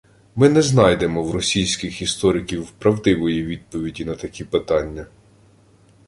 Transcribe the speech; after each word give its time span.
Ми 0.35 0.49
не 0.49 0.61
знайдемо 0.61 1.23
в 1.23 1.31
російських 1.31 2.01
істориків 2.01 2.71
правдивої 2.71 3.45
відповіді 3.45 4.05
на 4.05 4.15
такі 4.15 4.43
питання 4.43 5.05